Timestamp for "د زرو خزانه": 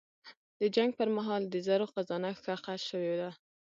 1.49-2.29